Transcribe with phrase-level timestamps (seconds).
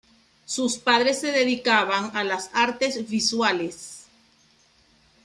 [0.45, 4.07] Sus padres se dedicaban a las artes visuales.